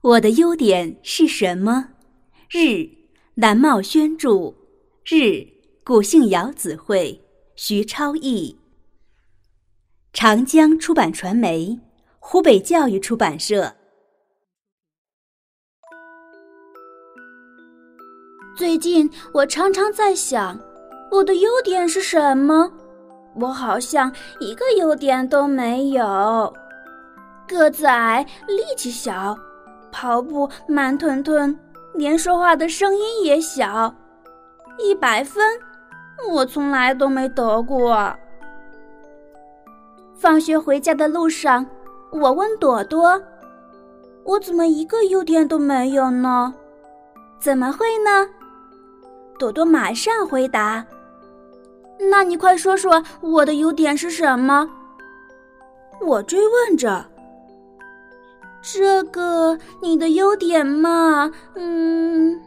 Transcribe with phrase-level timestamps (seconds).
[0.00, 1.88] 我的优点是什么？
[2.48, 2.88] 日，
[3.34, 4.54] 南茂轩著，
[5.04, 5.44] 日，
[5.84, 7.20] 古姓姚子慧，
[7.56, 8.56] 徐超译。
[10.12, 11.76] 长江出版传媒，
[12.20, 13.74] 湖北教育出版社。
[18.56, 20.56] 最近我常常在想，
[21.10, 22.72] 我的优点是什么？
[23.34, 26.54] 我好像一个优点都没有。
[27.48, 29.36] 个子矮，力气小。
[30.00, 31.58] 跑步慢吞吞，
[31.94, 33.92] 连说话的声音也小，
[34.78, 35.42] 一百分，
[36.30, 38.14] 我从来都没得过。
[40.14, 41.66] 放学回家的路上，
[42.12, 43.20] 我问朵朵
[44.22, 46.54] ：“我怎么一个优点都没有呢
[47.42, 48.28] ？”“怎么会呢？”
[49.36, 50.86] 朵朵马上回答
[52.08, 54.70] ：“那你快说说我的优点是什么？”
[56.00, 57.04] 我追问着。
[58.72, 62.38] 这个你的优点嘛，嗯。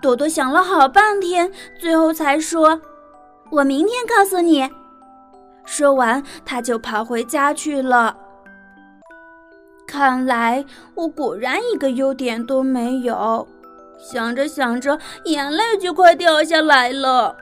[0.00, 2.80] 朵朵想了好半天，最后才说
[3.50, 4.70] ：“我明天告诉你。”
[5.66, 8.16] 说完，他就跑回家去了。
[9.86, 13.46] 看来我果然一个优点都没有。
[13.98, 17.36] 想着想着，眼泪就快掉下来了。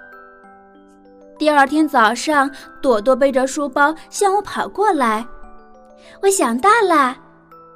[1.38, 5.26] 第二天早上，朵朵背着书包向我跑过来，
[6.22, 7.18] 我想到了。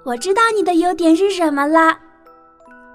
[0.09, 1.95] 我知道你的优点是什么啦，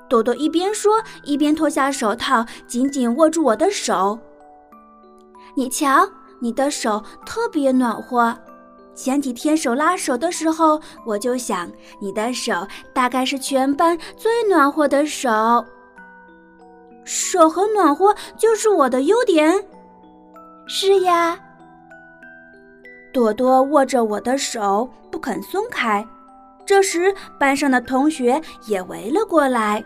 [0.09, 4.17] 朵朵一边说一边脱下手套，紧紧握住我的手。
[5.53, 6.09] 你瞧，
[6.39, 8.35] 你的手特别暖和。
[8.95, 15.29] 前几天手拉手的时候，我就想，你的手大概是全班最暖和的手。
[17.05, 19.63] 手很暖和就是我的优点。
[20.65, 21.37] 是呀，
[23.13, 26.03] 朵朵握着我的手不肯松开。
[26.65, 29.83] 这时，班上的同学也围了过来。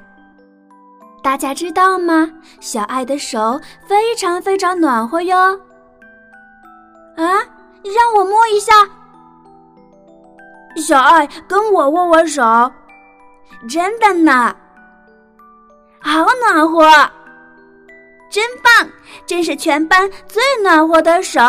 [1.23, 2.31] 大家知道吗？
[2.59, 5.35] 小爱的手非常非常暖和哟。
[7.15, 7.25] 啊，
[7.83, 8.71] 让我摸一下。
[10.77, 12.43] 小爱，跟我握握手。
[13.67, 14.55] 真的呢，
[15.99, 16.83] 好暖和，
[18.29, 18.87] 真棒，
[19.25, 21.39] 真是全班最暖和的手。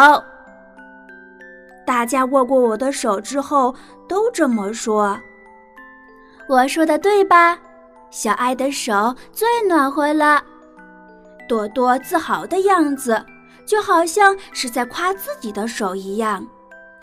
[1.84, 3.75] 大家握过我的手之后。
[4.09, 5.19] 都这么说，
[6.49, 7.59] 我说的对吧？
[8.11, 10.43] 小爱的手最暖和了，
[11.47, 13.23] 朵朵自豪的样子，
[13.67, 16.47] 就好像是在夸自己的手一样。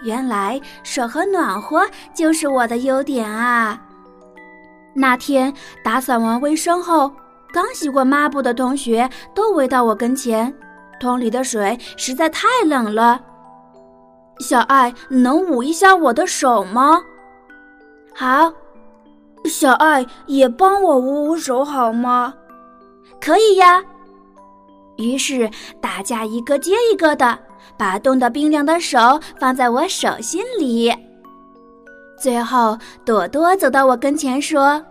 [0.03, 3.79] 原来手很暖和就是我的优点啊！
[4.93, 7.11] 那天打扫完卫生后，
[7.53, 10.53] 刚洗过抹布的同学都围到我跟前，
[10.99, 13.21] 桶里的水实在太冷了。
[14.39, 17.01] 小爱，能捂一下我的手吗？
[18.13, 18.51] 好，
[19.45, 22.33] 小爱也帮我捂捂手好吗？
[23.21, 23.83] 可以呀。
[24.97, 25.49] 于是
[25.81, 27.37] 大家一个接一个的
[27.77, 28.97] 把冻得冰凉的手
[29.37, 30.93] 放在我手心里。
[32.17, 34.81] 最后，朵朵走到我跟前说：“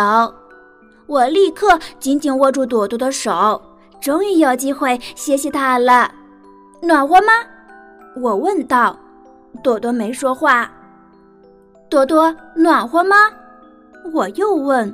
[1.07, 3.61] 我立刻紧紧握住朵朵的手，
[4.01, 6.11] 终于有机会谢谢她了。
[6.85, 7.33] 暖和吗？
[8.17, 8.99] 我问道。
[9.63, 10.69] 朵朵没说话。
[11.89, 13.31] 朵朵，暖和吗？
[14.13, 14.93] 我又问。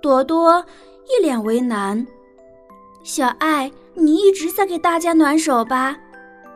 [0.00, 0.64] 朵朵
[1.04, 2.06] 一脸为难。
[3.04, 5.94] 小爱，你一直在给大家暖手吧？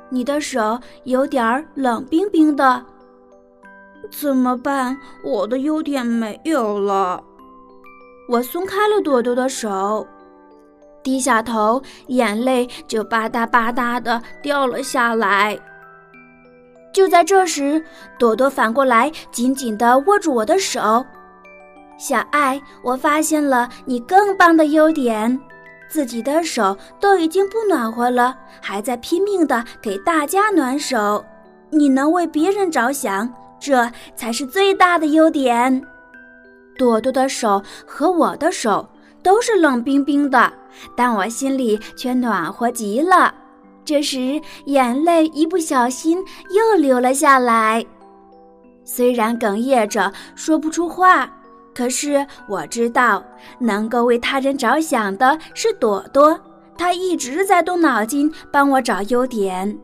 [0.09, 2.83] 你的手有点冷冰冰的。
[4.11, 4.97] 怎么办？
[5.23, 7.23] 我的优点没有了。
[8.31, 10.07] 我松开了朵朵的手。
[11.05, 15.57] 低下头，眼泪就吧嗒吧嗒的掉了下来。
[16.93, 17.85] 就在这时，
[18.19, 21.05] 朵朵反过来紧紧的握住我的手。
[21.99, 25.39] 小爱，我发现了你更棒的优点，
[25.89, 31.25] 自己的手都已经不暖和了，还在拼命的给大家暖手。
[31.71, 35.85] 你能为别人着想，这才是最大的优点。
[36.79, 38.89] 朵朵的手和我的手
[39.25, 40.53] 都是冷冰冰的，
[40.95, 43.35] 但我心里却暖和极了。
[43.85, 46.19] 这时，眼泪一不小心
[46.51, 47.85] 又流了下来。
[48.85, 51.31] 虽然哽咽着说不出话，
[51.75, 53.25] 可是我知道，
[53.59, 56.39] 能够为他人着想的是朵朵。
[56.77, 59.79] 她一直在动脑筋帮我找优点，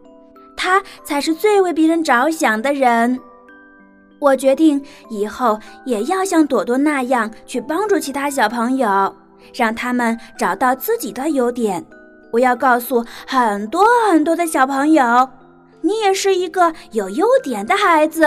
[0.56, 3.18] 她才是最为别人着想的人。
[4.18, 9.14] 我决定以后也要像朵朵那样去帮助其他小朋友，
[9.54, 11.84] 让他们找到自己的优点。
[12.30, 15.28] 我要告诉很多很多的小朋友，
[15.80, 18.26] 你也是一个有优点的孩子。